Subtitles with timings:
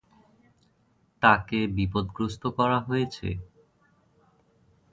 [1.21, 3.27] তাকে "বিপদগ্রস্ত" করা হয়েছে।